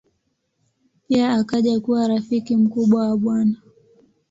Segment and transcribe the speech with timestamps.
[1.07, 3.43] Pia akaja kuwa rafiki mkubwa wa Bw.